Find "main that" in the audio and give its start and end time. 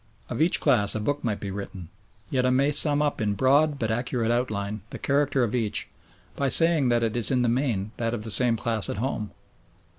7.47-8.15